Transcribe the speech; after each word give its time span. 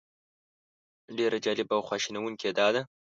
ډېره 1.17 1.37
جالبه 1.45 1.73
او 1.77 1.81
خواشینونکې 1.87 2.45
یې 2.49 2.53
دا 2.59 2.67
ده. 2.75 2.81